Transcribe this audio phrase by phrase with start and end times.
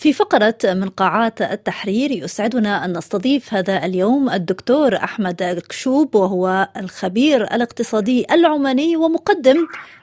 [0.00, 7.44] في فقرة من قاعات التحرير يسعدنا أن نستضيف هذا اليوم الدكتور أحمد كشوب وهو الخبير
[7.44, 9.56] الاقتصادي العماني ومقدم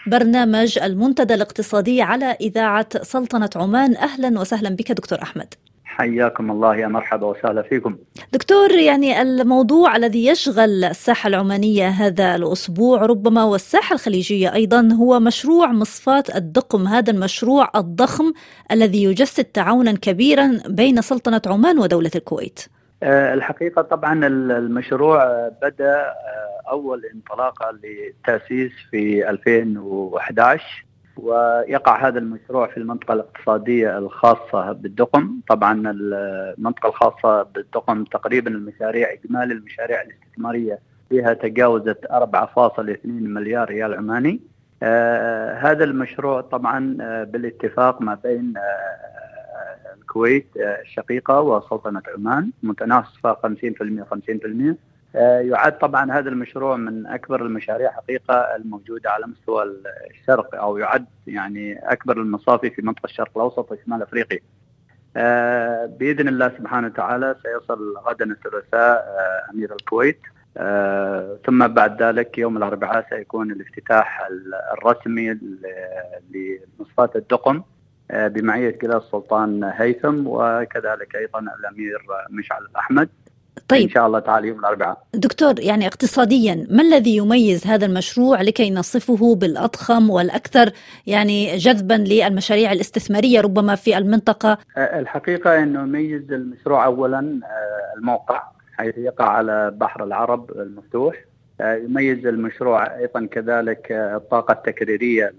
[0.08, 3.96] برنامج المنتدى الاقتصادي على إذاعة سلطنة عمان.
[3.96, 5.54] أهلا وسهلا بك دكتور أحمد.
[5.98, 7.98] حياكم الله يا مرحبا وسهلا فيكم.
[8.34, 15.68] دكتور يعني الموضوع الذي يشغل الساحة العمانية هذا الأسبوع ربما والساحة الخليجية أيضا هو مشروع
[15.72, 18.34] مصفاة الدقم هذا المشروع الضخم
[18.72, 22.60] الذي يجسد تعاونا كبيرا بين سلطنة عمان ودولة الكويت.
[23.04, 26.06] الحقيقة طبعا المشروع بدأ
[26.70, 30.87] أول انطلاقة للتأسيس في 2011
[31.20, 35.40] ويقع هذا المشروع في المنطقة الاقتصادية الخاصة بالدقم.
[35.50, 44.40] طبعا المنطقة الخاصة بالدقم تقريبا المشاريع إجمالي المشاريع الاستثمارية فيها تجاوزت 4.2 مليار ريال عماني.
[44.84, 49.18] آه هذا المشروع طبعا آه بالاتفاق ما بين آه
[50.02, 54.76] الكويت الشقيقة وسلطنة عمان متناصفة 50% 50%
[55.16, 59.64] يعد طبعا هذا المشروع من أكبر المشاريع حقيقة الموجودة على مستوى
[60.12, 64.40] الشرق أو يعد يعني أكبر المصافي في منطقة الشرق الأوسط وشمال أفريقيا.
[65.88, 69.06] بإذن الله سبحانه وتعالى سيصل غدا الثلاثاء
[69.54, 70.20] أمير الكويت
[71.46, 74.28] ثم بعد ذلك يوم الأربعاء سيكون الافتتاح
[74.74, 75.40] الرسمي
[76.32, 77.62] لمصفاة الدقم
[78.14, 83.10] بمعية جلال السلطان هيثم وكذلك أيضا الأمير مشعل احمد
[83.68, 83.84] طيب.
[83.84, 85.04] إن شاء الله تعالى يوم الأربعاء.
[85.14, 90.72] دكتور يعني اقتصاديا ما الذي يميز هذا المشروع لكي نصفه بالأضخم والأكثر
[91.08, 97.40] يعني جذبا للمشاريع الاستثمارية ربما في المنطقة؟ الحقيقة إنه يميز المشروع اولا
[97.98, 98.44] الموقع
[98.78, 101.16] حيث يقع على بحر العرب المفتوح.
[101.62, 105.34] يميز المشروع أيضا كذلك الطاقة التكريرية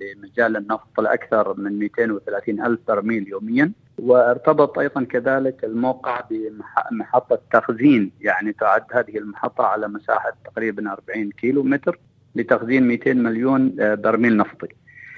[0.00, 3.72] لمجال النفط الأكثر من 230 ألف برميل يوميا.
[4.02, 11.62] وارتبط أيضا كذلك الموقع بمحطه تخزين يعني تعد هذه المحطة على مساحة تقريبا 40 كيلو
[11.62, 11.98] متر
[12.34, 14.68] لتخزين 200 مليون برميل نفطي.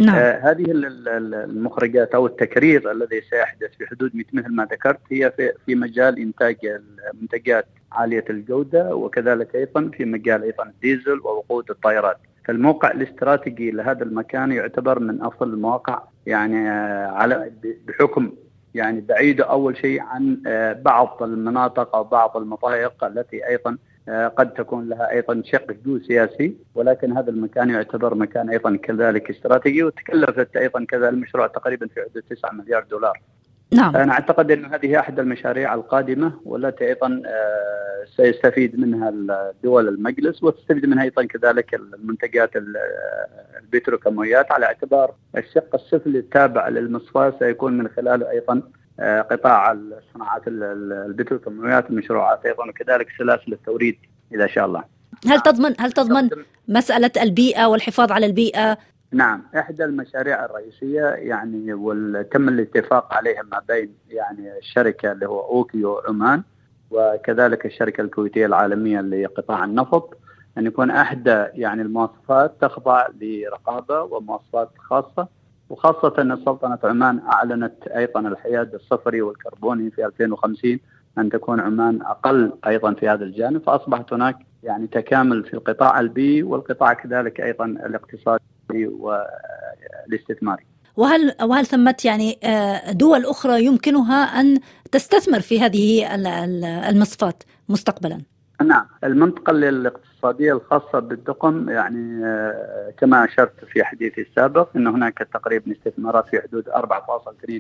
[0.00, 0.15] نعم.
[0.15, 5.75] آه هذه المخرجات أو التكرير الذي سيحدث في حدود مثل ما ذكرت هي في, في
[5.75, 6.56] مجال إنتاج
[7.12, 12.16] المنتجات عالية الجودة وكذلك أيضا في مجال أيضا الديزل ووقود الطائرات.
[12.44, 17.53] فالموقع الاستراتيجي لهذا المكان يعتبر من افضل المواقع يعني آه على
[17.88, 18.32] بحكم
[18.75, 20.43] يعني بعيدة أول شيء عن
[20.84, 23.77] بعض المناطق أو بعض المضايق التي أيضا
[24.37, 30.56] قد تكون لها أيضا شق سياسي ولكن هذا المكان يعتبر مكان أيضا كذلك استراتيجي وتكلفت
[30.56, 33.21] أيضا كذا المشروع تقريبا في حدود 9 مليار دولار.
[33.72, 33.97] نعم.
[33.97, 37.22] أنا أعتقد أن هذه أحد المشاريع القادمة والتي أيضا
[38.16, 42.50] سيستفيد منها الدول المجلس وتستفيد منها أيضا كذلك المنتجات
[43.62, 44.53] البتروكيماويات.
[44.53, 48.62] على اعتبار الشق السفلي التابع للمصفاة سيكون من خلاله أيضا
[49.31, 53.99] قطاع الصناعات البتروكيماويات المشروعات أيضا وكذلك سلاسل التوريد
[54.34, 54.84] إذا شاء الله.
[55.27, 56.31] هل تضمن هل تضمن
[56.69, 58.78] مسألة البيئة والحفاظ على البيئة؟
[59.12, 65.98] نعم إحدى المشاريع الرئيسية يعني وتم الاتفاق عليها ما بين يعني الشركة اللي هو OQ
[66.09, 66.43] عمان
[66.91, 70.17] وكذلك الشركة الكويتية العالمية لقطاع النفط
[70.59, 75.29] أن يكون إحدى يعني المواصفات تخضع لرقابة ومواصفات خاصة
[75.71, 80.79] وخاصة أن سلطنة عمان أعلنت أيضا الحياد الصفري والكربوني في 2050
[81.19, 86.43] أن تكون عمان أقل أيضا في هذا الجانب فأصبحت هناك يعني تكامل في القطاع البيئي
[86.43, 88.43] والقطاع كذلك أيضا الاقتصادي.
[88.75, 90.65] والاستثماري.
[90.97, 92.38] وهل وهل ثمت يعني
[92.91, 94.59] دول أخرى يمكنها أن
[94.93, 96.15] تستثمر في هذه
[96.91, 98.21] المصفات مستقبلا؟
[98.62, 102.21] نعم، المنطقة الاقتصادية الخاصة بالدقم يعني
[102.99, 107.53] كما أشرت في حديثي السابق أن هناك تقريبا استثمارات في حدود 4.2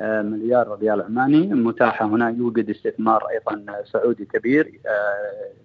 [0.00, 4.80] مليار ريال عماني متاحة هنا يوجد استثمار أيضا سعودي كبير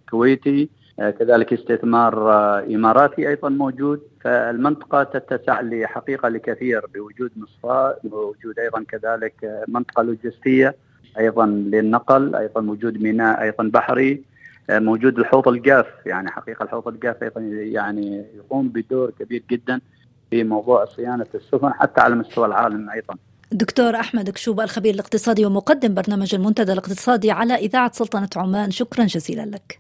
[0.10, 9.64] كويتي كذلك استثمار إماراتي أيضا موجود فالمنطقة تتسع لحقيقة لكثير بوجود مصفاه بوجود أيضا كذلك
[9.68, 10.76] منطقة لوجستية
[11.20, 14.24] أيضا للنقل أيضا وجود ميناء أيضا بحري
[14.70, 19.82] موجود الحوض الجاف يعني حقيقة الحوض الجاف أيضا يعني يقوم بدور كبير جدا
[20.30, 23.16] في موضوع صيانة السفن حتى على مستوى العالم أيضا.
[23.52, 29.46] دكتور أحمد كشوب الخبير الاقتصادي ومقدم برنامج المنتدى الاقتصادي على إذاعة سلطنة عمان شكرا جزيلا
[29.46, 29.80] لك.